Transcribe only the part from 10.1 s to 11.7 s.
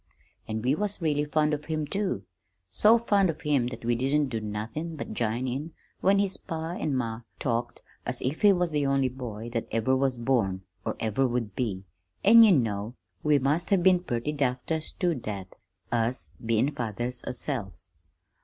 born, or ever would